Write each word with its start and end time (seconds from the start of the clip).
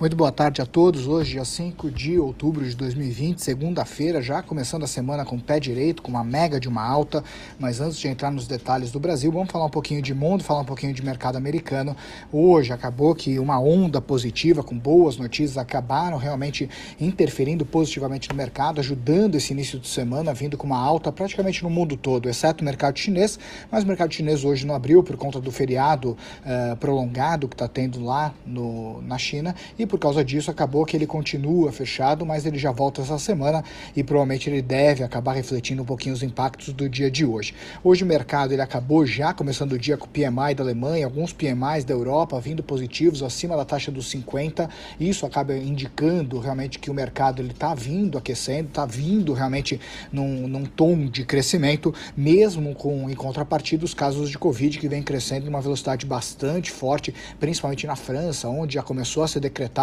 Muito 0.00 0.16
boa 0.16 0.32
tarde 0.32 0.62
a 0.62 0.64
todos. 0.64 1.06
Hoje, 1.06 1.32
dia 1.32 1.44
5 1.44 1.90
de 1.90 2.18
outubro 2.18 2.66
de 2.66 2.74
2020, 2.74 3.36
segunda-feira, 3.36 4.22
já 4.22 4.42
começando 4.42 4.82
a 4.82 4.86
semana 4.86 5.26
com 5.26 5.36
o 5.36 5.40
pé 5.40 5.60
direito, 5.60 6.00
com 6.00 6.10
uma 6.10 6.24
mega 6.24 6.58
de 6.58 6.70
uma 6.70 6.82
alta. 6.82 7.22
Mas 7.58 7.82
antes 7.82 7.98
de 7.98 8.08
entrar 8.08 8.30
nos 8.30 8.46
detalhes 8.46 8.90
do 8.90 8.98
Brasil, 8.98 9.30
vamos 9.30 9.52
falar 9.52 9.66
um 9.66 9.70
pouquinho 9.70 10.00
de 10.00 10.14
mundo, 10.14 10.42
falar 10.42 10.60
um 10.60 10.64
pouquinho 10.64 10.94
de 10.94 11.04
mercado 11.04 11.36
americano. 11.36 11.94
Hoje 12.32 12.72
acabou 12.72 13.14
que 13.14 13.38
uma 13.38 13.60
onda 13.60 14.00
positiva, 14.00 14.62
com 14.62 14.74
boas 14.74 15.18
notícias, 15.18 15.58
acabaram 15.58 16.16
realmente 16.16 16.70
interferindo 16.98 17.66
positivamente 17.66 18.30
no 18.30 18.34
mercado, 18.34 18.80
ajudando 18.80 19.34
esse 19.34 19.52
início 19.52 19.78
de 19.78 19.86
semana, 19.86 20.32
vindo 20.32 20.56
com 20.56 20.66
uma 20.66 20.78
alta 20.78 21.12
praticamente 21.12 21.62
no 21.62 21.68
mundo 21.68 21.94
todo, 21.94 22.26
exceto 22.26 22.62
o 22.62 22.64
mercado 22.64 22.98
chinês. 22.98 23.38
Mas 23.70 23.84
o 23.84 23.86
mercado 23.86 24.14
chinês 24.14 24.46
hoje 24.46 24.66
não 24.66 24.74
abriu 24.74 25.02
por 25.02 25.18
conta 25.18 25.38
do 25.38 25.52
feriado 25.52 26.16
uh, 26.40 26.74
prolongado 26.78 27.46
que 27.46 27.54
está 27.54 27.68
tendo 27.68 28.02
lá 28.02 28.32
no, 28.46 29.02
na 29.02 29.18
China. 29.18 29.54
E 29.78 29.89
por 29.90 29.98
causa 29.98 30.24
disso 30.24 30.50
acabou 30.50 30.86
que 30.86 30.96
ele 30.96 31.06
continua 31.06 31.72
fechado, 31.72 32.24
mas 32.24 32.46
ele 32.46 32.56
já 32.56 32.70
volta 32.70 33.02
essa 33.02 33.18
semana 33.18 33.64
e 33.94 34.04
provavelmente 34.04 34.48
ele 34.48 34.62
deve 34.62 35.02
acabar 35.02 35.32
refletindo 35.32 35.82
um 35.82 35.84
pouquinho 35.84 36.14
os 36.14 36.22
impactos 36.22 36.72
do 36.72 36.88
dia 36.88 37.10
de 37.10 37.26
hoje. 37.26 37.52
Hoje 37.82 38.04
o 38.04 38.06
mercado 38.06 38.52
ele 38.52 38.62
acabou 38.62 39.04
já 39.04 39.34
começando 39.34 39.72
o 39.72 39.78
dia 39.78 39.96
com 39.96 40.06
o 40.06 40.08
PMI 40.08 40.54
da 40.54 40.62
Alemanha, 40.62 41.04
alguns 41.04 41.32
PMIs 41.32 41.84
da 41.84 41.92
Europa 41.92 42.40
vindo 42.40 42.62
positivos 42.62 43.22
acima 43.22 43.56
da 43.56 43.64
taxa 43.64 43.90
dos 43.90 44.08
50. 44.10 44.70
Isso 45.00 45.26
acaba 45.26 45.56
indicando 45.56 46.38
realmente 46.38 46.78
que 46.78 46.90
o 46.90 46.94
mercado 46.94 47.42
ele 47.42 47.50
está 47.50 47.74
vindo 47.74 48.16
aquecendo, 48.16 48.68
está 48.68 48.86
vindo 48.86 49.32
realmente 49.32 49.80
num, 50.12 50.46
num 50.46 50.64
tom 50.64 51.06
de 51.06 51.24
crescimento, 51.24 51.92
mesmo 52.16 52.74
com 52.76 53.10
em 53.10 53.14
contrapartida 53.14 53.84
os 53.84 53.92
casos 53.92 54.30
de 54.30 54.38
Covid 54.38 54.78
que 54.78 54.88
vem 54.88 55.02
crescendo 55.02 55.46
em 55.46 55.48
uma 55.48 55.60
velocidade 55.60 56.06
bastante 56.06 56.70
forte, 56.70 57.12
principalmente 57.40 57.86
na 57.88 57.96
França, 57.96 58.48
onde 58.48 58.74
já 58.74 58.82
começou 58.82 59.24
a 59.24 59.28
ser 59.28 59.40
decretado 59.40 59.79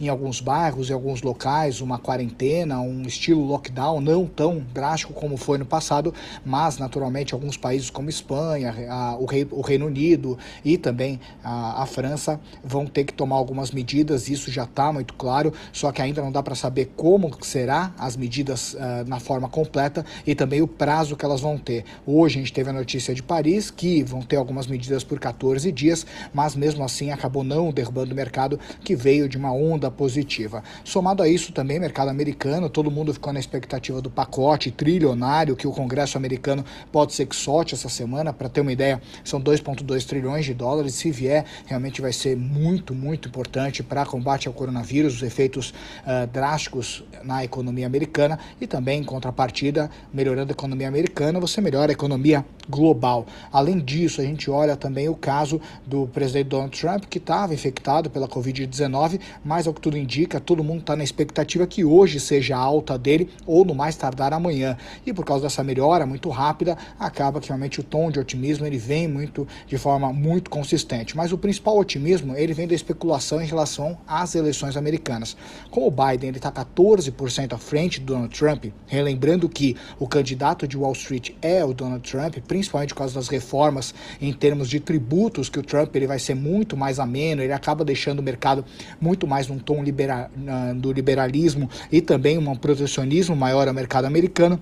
em 0.00 0.08
alguns 0.08 0.40
bairros, 0.40 0.90
em 0.90 0.92
alguns 0.92 1.22
locais, 1.22 1.80
uma 1.80 1.98
quarentena, 1.98 2.80
um 2.80 3.02
estilo 3.02 3.44
lockdown 3.44 4.00
não 4.00 4.26
tão 4.26 4.64
drástico 4.72 5.12
como 5.12 5.36
foi 5.36 5.58
no 5.58 5.66
passado, 5.66 6.14
mas 6.44 6.78
naturalmente 6.78 7.34
alguns 7.34 7.56
países 7.56 7.90
como 7.90 8.08
Espanha, 8.08 8.74
a, 8.88 9.16
o, 9.16 9.24
Rei, 9.24 9.46
o, 9.50 9.60
Reino 9.60 9.86
Unido 9.86 10.38
e 10.64 10.76
também 10.76 11.20
a, 11.42 11.82
a, 11.82 11.86
França 11.86 12.40
vão 12.62 12.86
ter 12.86 13.04
que 13.04 13.12
tomar 13.12 13.36
algumas 13.36 13.70
medidas, 13.70 14.28
isso 14.28 14.50
já 14.50 14.64
está 14.64 14.92
muito 14.92 15.14
claro, 15.14 15.52
só 15.72 15.90
que 15.90 16.00
ainda 16.00 16.22
não 16.22 16.30
dá 16.30 16.42
para 16.42 16.54
saber 16.54 16.92
como 16.96 17.30
será 17.44 17.92
as 17.98 18.16
medidas 18.16 18.74
uh, 18.74 18.78
na 19.06 19.18
forma 19.18 19.48
completa 19.48 20.04
e 20.26 20.34
também 20.34 20.62
o 20.62 20.68
prazo 20.68 21.16
que 21.16 21.24
elas 21.24 21.40
vão 21.40 21.58
ter. 21.58 21.84
Hoje 22.06 22.38
a 22.38 22.40
gente 22.40 22.52
teve 22.52 22.70
a 22.70 22.72
notícia 22.72 23.14
de 23.14 23.22
Paris 23.22 23.70
que 23.70 24.02
vão 24.02 24.22
ter 24.22 24.36
algumas 24.36 24.66
medidas 24.66 25.02
por 25.02 25.18
14 25.18 25.70
dias, 25.72 26.06
mas 26.32 26.54
mesmo 26.54 26.84
assim 26.84 27.10
acabou 27.10 27.42
não 27.42 27.72
derrubando 27.72 28.12
o 28.12 28.16
mercado 28.16 28.58
que 28.84 28.94
veio 28.94 29.28
de 29.28 29.38
uma 29.40 29.52
onda 29.52 29.90
positiva. 29.90 30.62
Somado 30.84 31.22
a 31.22 31.28
isso 31.28 31.52
também, 31.52 31.80
mercado 31.80 32.08
americano, 32.08 32.68
todo 32.68 32.90
mundo 32.90 33.12
ficou 33.14 33.32
na 33.32 33.40
expectativa 33.40 34.02
do 34.02 34.10
pacote 34.10 34.70
trilionário 34.70 35.56
que 35.56 35.66
o 35.66 35.72
Congresso 35.72 36.18
americano 36.18 36.64
pode 36.92 37.14
ser 37.14 37.26
que 37.26 37.34
solte 37.34 37.74
essa 37.74 37.88
semana. 37.88 38.32
Para 38.32 38.48
ter 38.48 38.60
uma 38.60 38.72
ideia, 38.72 39.00
são 39.24 39.40
2,2 39.40 40.06
trilhões 40.06 40.44
de 40.44 40.52
dólares. 40.52 40.94
Se 40.94 41.10
vier, 41.10 41.44
realmente 41.66 42.02
vai 42.02 42.12
ser 42.12 42.36
muito, 42.36 42.94
muito 42.94 43.28
importante 43.28 43.82
para 43.82 44.04
combate 44.04 44.46
ao 44.46 44.54
coronavírus, 44.54 45.16
os 45.16 45.22
efeitos 45.22 45.70
uh, 45.70 46.26
drásticos 46.26 47.02
na 47.24 47.42
economia 47.42 47.86
americana 47.86 48.38
e 48.60 48.66
também, 48.66 49.00
em 49.00 49.04
contrapartida, 49.04 49.90
melhorando 50.12 50.52
a 50.52 50.52
economia 50.52 50.88
americana, 50.88 51.40
você 51.40 51.60
melhora 51.60 51.90
a 51.90 51.94
economia 51.94 52.44
global. 52.70 53.26
Além 53.52 53.78
disso, 53.78 54.20
a 54.20 54.24
gente 54.24 54.50
olha 54.50 54.76
também 54.76 55.08
o 55.08 55.14
caso 55.14 55.60
do 55.86 56.06
presidente 56.06 56.48
Donald 56.48 56.80
Trump, 56.80 57.04
que 57.04 57.18
estava 57.18 57.52
infectado 57.52 58.08
pela 58.08 58.28
Covid-19, 58.28 59.20
mas 59.44 59.66
ao 59.66 59.74
que 59.74 59.80
tudo 59.80 59.98
indica, 59.98 60.40
todo 60.40 60.64
mundo 60.64 60.80
está 60.80 60.96
na 60.96 61.04
expectativa 61.04 61.66
que 61.66 61.84
hoje 61.84 62.20
seja 62.20 62.56
a 62.56 62.60
alta 62.60 62.96
dele 62.96 63.28
ou 63.46 63.64
no 63.64 63.74
mais 63.74 63.96
tardar 63.96 64.32
amanhã. 64.32 64.76
E 65.04 65.12
por 65.12 65.24
causa 65.24 65.44
dessa 65.44 65.64
melhora 65.64 66.06
muito 66.06 66.28
rápida, 66.30 66.78
acaba 66.98 67.40
que 67.40 67.48
realmente 67.48 67.80
o 67.80 67.82
tom 67.82 68.10
de 68.10 68.20
otimismo 68.20 68.64
ele 68.64 68.78
vem 68.78 69.08
muito 69.08 69.46
de 69.66 69.76
forma 69.76 70.12
muito 70.12 70.48
consistente. 70.48 71.16
Mas 71.16 71.32
o 71.32 71.38
principal 71.38 71.76
otimismo 71.76 72.36
ele 72.36 72.54
vem 72.54 72.68
da 72.68 72.74
especulação 72.74 73.42
em 73.42 73.46
relação 73.46 73.98
às 74.06 74.34
eleições 74.34 74.76
americanas. 74.76 75.36
Como 75.70 75.86
o 75.86 75.90
Biden 75.90 76.30
está 76.30 76.52
14% 76.52 77.52
à 77.52 77.58
frente 77.58 78.00
do 78.00 78.12
Donald 78.12 78.36
Trump, 78.36 78.66
relembrando 78.86 79.48
que 79.48 79.76
o 79.98 80.06
candidato 80.06 80.66
de 80.66 80.76
Wall 80.76 80.92
Street 80.92 81.30
é 81.42 81.64
o 81.64 81.72
Donald 81.72 82.08
Trump, 82.08 82.36
principalmente 82.60 82.92
por 82.92 82.98
causa 82.98 83.14
das 83.14 83.28
reformas 83.28 83.94
em 84.20 84.32
termos 84.32 84.68
de 84.68 84.78
tributos 84.78 85.48
que 85.48 85.58
o 85.58 85.62
Trump 85.62 85.94
ele 85.96 86.06
vai 86.06 86.18
ser 86.18 86.34
muito 86.34 86.76
mais 86.76 86.98
ameno, 87.00 87.42
ele 87.42 87.52
acaba 87.52 87.84
deixando 87.84 88.18
o 88.18 88.22
mercado 88.22 88.64
muito 89.00 89.26
mais 89.26 89.48
num 89.48 89.58
tom 89.58 89.82
libera, 89.82 90.30
do 90.76 90.92
liberalismo 90.92 91.68
e 91.90 92.00
também 92.00 92.36
um 92.36 92.54
protecionismo 92.54 93.34
maior 93.34 93.66
ao 93.66 93.74
mercado 93.74 94.04
americano, 94.04 94.60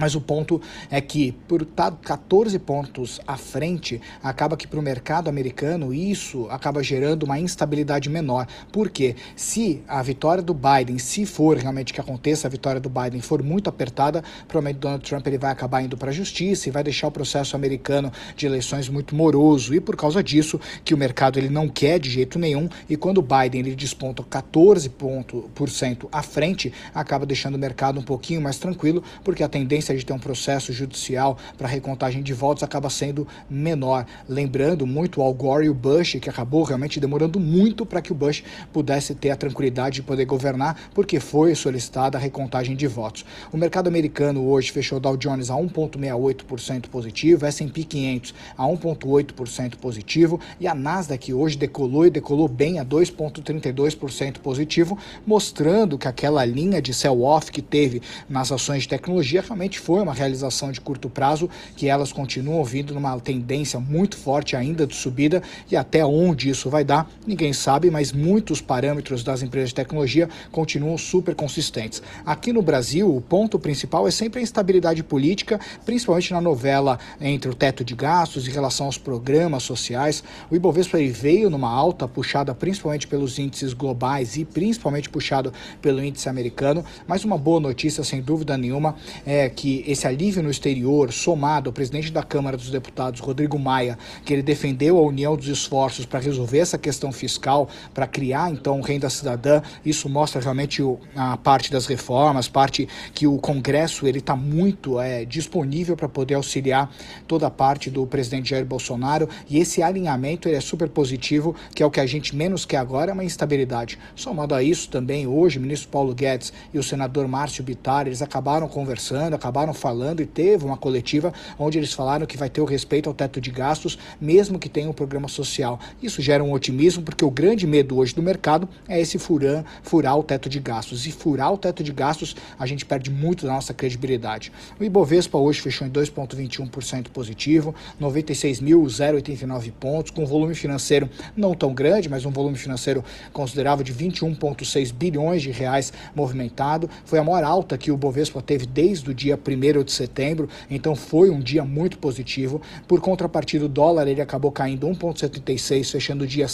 mas 0.00 0.14
o 0.14 0.20
ponto 0.20 0.60
é 0.90 0.98
que, 0.98 1.32
por 1.46 1.60
estar 1.60 1.90
14 1.90 2.58
pontos 2.58 3.20
à 3.26 3.36
frente, 3.36 4.00
acaba 4.22 4.56
que 4.56 4.66
para 4.66 4.80
o 4.80 4.82
mercado 4.82 5.28
americano 5.28 5.92
isso 5.92 6.48
acaba 6.48 6.82
gerando 6.82 7.24
uma 7.24 7.38
instabilidade 7.38 8.08
menor. 8.08 8.46
Porque 8.72 9.14
se 9.36 9.82
a 9.86 10.02
vitória 10.02 10.42
do 10.42 10.54
Biden, 10.54 10.98
se 10.98 11.26
for 11.26 11.58
realmente 11.58 11.92
que 11.92 12.00
aconteça 12.00 12.48
a 12.48 12.50
vitória 12.50 12.80
do 12.80 12.88
Biden, 12.88 13.20
for 13.20 13.42
muito 13.42 13.68
apertada, 13.68 14.24
provavelmente 14.48 14.80
Donald 14.80 15.04
Trump 15.04 15.26
ele 15.26 15.36
vai 15.36 15.52
acabar 15.52 15.82
indo 15.82 15.98
para 15.98 16.08
a 16.08 16.14
justiça 16.14 16.70
e 16.70 16.72
vai 16.72 16.82
deixar 16.82 17.08
o 17.08 17.10
processo 17.10 17.54
americano 17.54 18.10
de 18.34 18.46
eleições 18.46 18.88
muito 18.88 19.14
moroso. 19.14 19.74
E 19.74 19.80
por 19.80 19.96
causa 19.96 20.22
disso, 20.22 20.58
que 20.82 20.94
o 20.94 20.96
mercado 20.96 21.38
ele 21.38 21.50
não 21.50 21.68
quer 21.68 21.98
de 21.98 22.08
jeito 22.08 22.38
nenhum. 22.38 22.70
E 22.88 22.96
quando 22.96 23.18
o 23.18 23.22
Biden 23.22 23.60
ele 23.60 23.74
desponta 23.74 24.22
14 24.22 24.88
pontos 24.88 25.44
por 25.54 25.68
cento 25.68 26.08
à 26.10 26.22
frente, 26.22 26.72
acaba 26.94 27.26
deixando 27.26 27.56
o 27.56 27.58
mercado 27.58 28.00
um 28.00 28.02
pouquinho 28.02 28.40
mais 28.40 28.56
tranquilo, 28.56 29.02
porque 29.22 29.42
a 29.42 29.48
tendência 29.48 29.89
de 29.98 30.06
ter 30.06 30.12
um 30.12 30.18
processo 30.18 30.72
judicial 30.72 31.36
para 31.56 31.68
recontagem 31.68 32.22
de 32.22 32.32
votos 32.32 32.62
acaba 32.62 32.90
sendo 32.90 33.26
menor. 33.48 34.06
Lembrando 34.28 34.86
muito 34.86 35.20
Al 35.22 35.32
Gore 35.34 35.66
e 35.66 35.68
o 35.68 35.74
Bush, 35.74 36.16
que 36.20 36.30
acabou 36.30 36.62
realmente 36.62 37.00
demorando 37.00 37.38
muito 37.40 37.84
para 37.84 38.00
que 38.00 38.12
o 38.12 38.14
Bush 38.14 38.42
pudesse 38.72 39.14
ter 39.14 39.30
a 39.30 39.36
tranquilidade 39.36 39.96
de 39.96 40.02
poder 40.02 40.24
governar, 40.24 40.90
porque 40.94 41.20
foi 41.20 41.54
solicitada 41.54 42.16
a 42.16 42.20
recontagem 42.20 42.74
de 42.76 42.86
votos. 42.86 43.24
O 43.52 43.56
mercado 43.56 43.88
americano 43.88 44.48
hoje 44.48 44.72
fechou 44.72 45.00
Dow 45.00 45.16
Jones 45.16 45.50
a 45.50 45.54
1,68% 45.54 46.88
positivo, 46.88 47.46
S&P 47.46 47.84
500 47.84 48.34
a 48.56 48.64
1,8% 48.64 49.76
positivo 49.76 50.40
e 50.58 50.66
a 50.66 50.74
Nasdaq 50.74 51.32
hoje 51.32 51.56
decolou 51.56 52.06
e 52.06 52.10
decolou 52.10 52.48
bem 52.48 52.78
a 52.78 52.84
2,32% 52.84 54.38
positivo, 54.38 54.98
mostrando 55.26 55.98
que 55.98 56.08
aquela 56.08 56.44
linha 56.44 56.80
de 56.80 56.92
sell-off 56.92 57.50
que 57.50 57.62
teve 57.62 58.02
nas 58.28 58.50
ações 58.52 58.82
de 58.82 58.88
tecnologia 58.88 59.42
realmente 59.42 59.69
foi 59.78 60.00
uma 60.00 60.14
realização 60.14 60.72
de 60.72 60.80
curto 60.80 61.08
prazo, 61.08 61.48
que 61.76 61.88
elas 61.88 62.12
continuam 62.12 62.64
vindo 62.64 62.94
numa 62.94 63.18
tendência 63.20 63.78
muito 63.78 64.16
forte 64.16 64.56
ainda 64.56 64.86
de 64.86 64.94
subida 64.94 65.42
e 65.70 65.76
até 65.76 66.04
onde 66.04 66.48
isso 66.48 66.70
vai 66.70 66.84
dar, 66.84 67.08
ninguém 67.26 67.52
sabe, 67.52 67.90
mas 67.90 68.12
muitos 68.12 68.60
parâmetros 68.60 69.22
das 69.22 69.42
empresas 69.42 69.70
de 69.70 69.74
tecnologia 69.74 70.28
continuam 70.50 70.96
super 70.96 71.34
consistentes. 71.34 72.02
Aqui 72.24 72.52
no 72.52 72.62
Brasil, 72.62 73.14
o 73.14 73.20
ponto 73.20 73.58
principal 73.58 74.08
é 74.08 74.10
sempre 74.10 74.40
a 74.40 74.42
instabilidade 74.42 75.02
política, 75.02 75.60
principalmente 75.84 76.32
na 76.32 76.40
novela 76.40 76.98
entre 77.20 77.50
o 77.50 77.54
teto 77.54 77.84
de 77.84 77.94
gastos 77.94 78.48
em 78.48 78.50
relação 78.50 78.86
aos 78.86 78.98
programas 78.98 79.62
sociais. 79.62 80.24
O 80.50 80.56
Ibovespa 80.56 80.98
veio 80.98 81.50
numa 81.50 81.70
alta 81.70 82.08
puxada 82.08 82.54
principalmente 82.54 83.06
pelos 83.06 83.38
índices 83.38 83.72
globais 83.72 84.36
e 84.36 84.44
principalmente 84.44 85.10
puxado 85.10 85.52
pelo 85.82 86.02
índice 86.02 86.28
americano, 86.28 86.84
mas 87.06 87.24
uma 87.24 87.38
boa 87.38 87.60
notícia 87.60 88.02
sem 88.04 88.20
dúvida 88.20 88.56
nenhuma 88.56 88.96
é 89.26 89.48
que 89.48 89.59
que 89.60 89.84
esse 89.86 90.06
alívio 90.06 90.42
no 90.42 90.50
exterior, 90.50 91.12
somado 91.12 91.68
ao 91.68 91.72
presidente 91.74 92.10
da 92.10 92.22
Câmara 92.22 92.56
dos 92.56 92.70
Deputados, 92.70 93.20
Rodrigo 93.20 93.58
Maia, 93.58 93.98
que 94.24 94.32
ele 94.32 94.40
defendeu 94.40 94.96
a 94.96 95.02
união 95.02 95.36
dos 95.36 95.48
esforços 95.48 96.06
para 96.06 96.18
resolver 96.18 96.60
essa 96.60 96.78
questão 96.78 97.12
fiscal, 97.12 97.68
para 97.92 98.06
criar 98.06 98.50
então 98.50 98.80
renda 98.80 99.10
cidadã, 99.10 99.60
isso 99.84 100.08
mostra 100.08 100.40
realmente 100.40 100.82
a 101.14 101.36
parte 101.36 101.70
das 101.70 101.84
reformas, 101.84 102.48
parte 102.48 102.88
que 103.12 103.26
o 103.26 103.36
Congresso 103.36 104.06
ele 104.06 104.20
está 104.20 104.34
muito 104.34 104.98
é, 104.98 105.26
disponível 105.26 105.94
para 105.94 106.08
poder 106.08 106.36
auxiliar 106.36 106.90
toda 107.28 107.46
a 107.46 107.50
parte 107.50 107.90
do 107.90 108.06
presidente 108.06 108.48
Jair 108.48 108.64
Bolsonaro 108.64 109.28
e 109.46 109.58
esse 109.58 109.82
alinhamento 109.82 110.48
ele 110.48 110.56
é 110.56 110.60
super 110.62 110.88
positivo, 110.88 111.54
que 111.74 111.82
é 111.82 111.86
o 111.86 111.90
que 111.90 112.00
a 112.00 112.06
gente 112.06 112.34
menos 112.34 112.64
quer 112.64 112.78
agora, 112.78 113.10
é 113.10 113.12
uma 113.12 113.24
instabilidade. 113.24 113.98
Somado 114.16 114.54
a 114.54 114.62
isso 114.62 114.88
também 114.88 115.26
hoje, 115.26 115.58
o 115.58 115.60
ministro 115.60 115.90
Paulo 115.90 116.14
Guedes 116.14 116.50
e 116.72 116.78
o 116.78 116.82
senador 116.82 117.28
Márcio 117.28 117.62
Bittar, 117.62 118.06
eles 118.06 118.22
acabaram 118.22 118.66
conversando, 118.66 119.34
acabaram 119.34 119.49
acabaram 119.50 119.74
falando 119.74 120.22
e 120.22 120.26
teve 120.26 120.64
uma 120.64 120.76
coletiva 120.76 121.34
onde 121.58 121.76
eles 121.76 121.92
falaram 121.92 122.24
que 122.24 122.36
vai 122.36 122.48
ter 122.48 122.60
o 122.60 122.64
respeito 122.64 123.08
ao 123.08 123.14
teto 123.14 123.40
de 123.40 123.50
gastos, 123.50 123.98
mesmo 124.20 124.58
que 124.58 124.68
tenha 124.68 124.88
um 124.88 124.92
programa 124.92 125.26
social. 125.26 125.78
Isso 126.00 126.22
gera 126.22 126.42
um 126.42 126.52
otimismo, 126.52 127.02
porque 127.02 127.24
o 127.24 127.30
grande 127.30 127.66
medo 127.66 127.98
hoje 127.98 128.14
do 128.14 128.22
mercado 128.22 128.68
é 128.88 129.00
esse 129.00 129.18
furan, 129.18 129.64
furar 129.82 130.16
o 130.16 130.22
teto 130.22 130.48
de 130.48 130.60
gastos. 130.60 131.04
E 131.04 131.10
furar 131.10 131.52
o 131.52 131.58
teto 131.58 131.82
de 131.82 131.92
gastos, 131.92 132.36
a 132.58 132.64
gente 132.64 132.86
perde 132.86 133.10
muito 133.10 133.44
da 133.44 133.52
nossa 133.52 133.74
credibilidade. 133.74 134.52
O 134.78 134.84
Ibovespa 134.84 135.36
hoje 135.36 135.60
fechou 135.60 135.86
em 135.86 135.90
2,21% 135.90 137.08
positivo, 137.08 137.74
96.089 138.00 139.72
pontos, 139.72 140.12
com 140.12 140.24
volume 140.24 140.54
financeiro 140.54 141.10
não 141.36 141.54
tão 141.54 141.74
grande, 141.74 142.08
mas 142.08 142.24
um 142.24 142.30
volume 142.30 142.56
financeiro 142.56 143.04
considerável 143.32 143.84
de 143.84 143.92
21,6 143.92 144.92
bilhões 144.92 145.42
de 145.42 145.50
reais 145.50 145.92
movimentado. 146.14 146.88
Foi 147.04 147.18
a 147.18 147.24
maior 147.24 147.42
alta 147.42 147.76
que 147.76 147.90
o 147.90 147.96
Bovespa 147.96 148.40
teve 148.40 148.66
desde 148.66 149.10
o 149.10 149.14
dia 149.14 149.36
1 149.40 149.84
de 149.84 149.92
setembro, 149.92 150.48
então 150.70 150.94
foi 150.94 151.30
um 151.30 151.40
dia 151.40 151.64
muito 151.64 151.98
positivo. 151.98 152.60
Por 152.86 153.00
contrapartida, 153.00 153.64
o 153.64 153.68
dólar 153.68 154.06
ele 154.08 154.20
acabou 154.20 154.52
caindo 154.52 154.86
1,76, 154.88 155.90
fechando 155.90 156.24
o 156.24 156.26
dia 156.26 156.46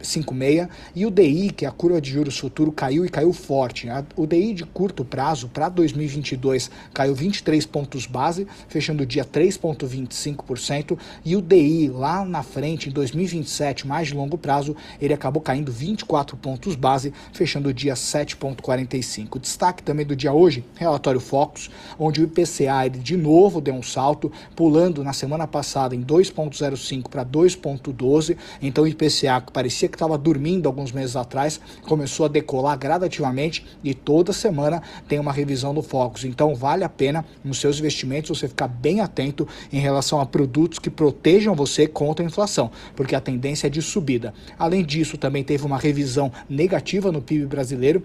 5,56. 0.00 0.68
E 0.94 1.06
o 1.06 1.10
DI, 1.10 1.50
que 1.50 1.64
é 1.64 1.68
a 1.68 1.72
curva 1.72 2.00
de 2.00 2.10
juros 2.10 2.38
futuro, 2.38 2.72
caiu 2.72 3.04
e 3.04 3.08
caiu 3.08 3.32
forte. 3.32 3.88
O 4.16 4.26
DI 4.26 4.54
de 4.54 4.64
curto 4.64 5.04
prazo 5.04 5.48
para 5.48 5.68
2022 5.68 6.70
caiu 6.92 7.14
23 7.14 7.64
pontos 7.66 8.06
base, 8.06 8.46
fechando 8.68 9.02
o 9.02 9.06
dia 9.06 9.24
3,25%. 9.24 10.98
E 11.24 11.36
o 11.36 11.42
DI 11.42 11.88
lá 11.88 12.24
na 12.24 12.42
frente, 12.42 12.88
em 12.88 12.92
2027, 12.92 13.86
mais 13.86 14.08
de 14.08 14.14
longo 14.14 14.38
prazo, 14.38 14.76
ele 15.00 15.14
acabou 15.14 15.42
caindo 15.42 15.72
24 15.72 16.36
pontos 16.36 16.74
base, 16.74 17.12
fechando 17.32 17.68
o 17.68 17.74
dia 17.74 17.94
7,45%. 17.94 19.38
Destaque 19.40 19.82
também 19.82 20.06
do 20.06 20.14
dia 20.14 20.32
hoje, 20.32 20.64
relatório 20.74 21.20
Focus, 21.20 21.70
onde 21.98 22.20
o 22.20 22.24
IPCA 22.24 22.86
ele 22.86 22.98
de 22.98 23.16
novo 23.16 23.60
deu 23.60 23.74
um 23.74 23.82
salto, 23.82 24.30
pulando 24.54 25.02
na 25.02 25.12
semana 25.12 25.46
passada 25.46 25.94
em 25.94 26.02
2,05 26.02 27.08
para 27.08 27.24
2,12. 27.24 28.36
Então 28.60 28.84
o 28.84 28.88
IPCA, 28.88 29.40
que 29.40 29.52
parecia 29.72 29.88
que 29.88 29.96
estava 29.96 30.18
dormindo 30.18 30.66
alguns 30.66 30.92
meses 30.92 31.16
atrás, 31.16 31.58
começou 31.82 32.26
a 32.26 32.28
decolar 32.28 32.78
gradativamente 32.78 33.64
e 33.82 33.94
toda 33.94 34.30
semana 34.30 34.82
tem 35.08 35.18
uma 35.18 35.32
revisão 35.32 35.72
do 35.72 35.82
Focus. 35.82 36.24
Então 36.24 36.54
vale 36.54 36.84
a 36.84 36.88
pena 36.90 37.24
nos 37.42 37.58
seus 37.58 37.78
investimentos 37.78 38.38
você 38.38 38.46
ficar 38.48 38.68
bem 38.68 39.00
atento 39.00 39.48
em 39.72 39.78
relação 39.78 40.20
a 40.20 40.26
produtos 40.26 40.78
que 40.78 40.90
protejam 40.90 41.54
você 41.54 41.86
contra 41.86 42.22
a 42.22 42.28
inflação, 42.28 42.70
porque 42.94 43.14
a 43.14 43.20
tendência 43.20 43.66
é 43.66 43.70
de 43.70 43.80
subida. 43.80 44.34
Além 44.58 44.84
disso, 44.84 45.16
também 45.16 45.42
teve 45.42 45.64
uma 45.64 45.78
revisão 45.78 46.30
negativa 46.48 47.10
no 47.10 47.22
PIB 47.22 47.46
brasileiro, 47.46 48.04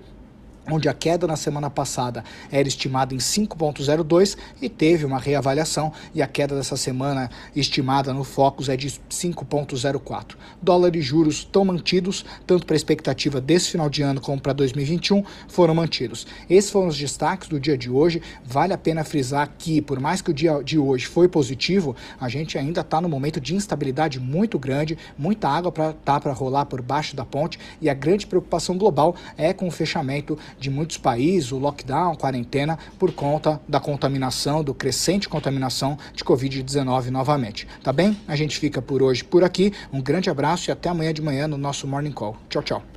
onde 0.69 0.89
a 0.89 0.93
queda 0.93 1.27
na 1.27 1.35
semana 1.35 1.69
passada 1.69 2.23
era 2.51 2.67
estimada 2.67 3.13
em 3.13 3.17
5,02 3.17 4.37
e 4.61 4.69
teve 4.69 5.05
uma 5.05 5.19
reavaliação 5.19 5.91
e 6.13 6.21
a 6.21 6.27
queda 6.27 6.55
dessa 6.55 6.77
semana 6.77 7.29
estimada 7.55 8.13
no 8.13 8.23
Focus 8.23 8.69
é 8.69 8.77
de 8.77 8.87
5,04. 8.87 10.35
Dólar 10.61 10.95
e 10.95 11.01
juros 11.01 11.37
estão 11.37 11.65
mantidos, 11.65 12.25
tanto 12.45 12.65
para 12.65 12.75
a 12.75 12.77
expectativa 12.77 13.39
desse 13.39 13.71
final 13.71 13.89
de 13.89 14.01
ano 14.01 14.21
como 14.21 14.39
para 14.39 14.53
2021 14.53 15.23
foram 15.47 15.75
mantidos. 15.75 16.27
Esses 16.49 16.69
foram 16.69 16.87
os 16.87 16.97
destaques 16.97 17.47
do 17.47 17.59
dia 17.59 17.77
de 17.77 17.89
hoje. 17.89 18.21
Vale 18.43 18.73
a 18.73 18.77
pena 18.77 19.03
frisar 19.03 19.51
que, 19.57 19.81
por 19.81 19.99
mais 19.99 20.21
que 20.21 20.31
o 20.31 20.33
dia 20.33 20.61
de 20.63 20.77
hoje 20.77 21.05
foi 21.05 21.27
positivo, 21.27 21.95
a 22.19 22.29
gente 22.29 22.57
ainda 22.57 22.81
está 22.81 22.99
no 23.01 23.09
momento 23.09 23.39
de 23.39 23.55
instabilidade 23.55 24.19
muito 24.19 24.59
grande, 24.59 24.97
muita 25.17 25.47
água 25.49 25.71
para 25.71 25.93
tá 25.93 26.19
para 26.19 26.33
rolar 26.33 26.65
por 26.65 26.81
baixo 26.81 27.15
da 27.15 27.25
ponte 27.25 27.59
e 27.81 27.89
a 27.89 27.93
grande 27.93 28.27
preocupação 28.27 28.77
global 28.77 29.15
é 29.37 29.53
com 29.53 29.67
o 29.67 29.71
fechamento 29.71 30.37
de 30.59 30.69
muitos 30.69 30.97
países, 30.97 31.51
o 31.51 31.57
lockdown, 31.57 32.15
quarentena, 32.15 32.77
por 32.97 33.11
conta 33.11 33.59
da 33.67 33.79
contaminação, 33.79 34.63
do 34.63 34.73
crescente 34.73 35.29
contaminação 35.29 35.97
de 36.13 36.23
Covid-19 36.23 37.09
novamente. 37.09 37.67
Tá 37.83 37.93
bem? 37.93 38.17
A 38.27 38.35
gente 38.35 38.57
fica 38.57 38.81
por 38.81 39.01
hoje 39.01 39.23
por 39.23 39.43
aqui. 39.43 39.73
Um 39.91 40.01
grande 40.01 40.29
abraço 40.29 40.69
e 40.69 40.71
até 40.71 40.89
amanhã 40.89 41.13
de 41.13 41.21
manhã 41.21 41.47
no 41.47 41.57
nosso 41.57 41.87
Morning 41.87 42.11
Call. 42.11 42.35
Tchau, 42.49 42.63
tchau. 42.63 42.96